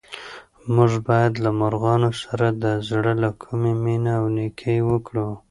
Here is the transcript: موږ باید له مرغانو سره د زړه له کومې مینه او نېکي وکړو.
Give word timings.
موږ 0.75 0.91
باید 1.07 1.33
له 1.43 1.49
مرغانو 1.59 2.11
سره 2.23 2.47
د 2.63 2.65
زړه 2.89 3.13
له 3.23 3.29
کومې 3.41 3.73
مینه 3.83 4.11
او 4.19 4.25
نېکي 4.35 4.77
وکړو. 4.89 5.27